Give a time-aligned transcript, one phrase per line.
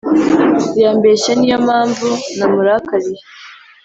[0.83, 3.23] Yambeshye Niyo mpamvu ndamurakariye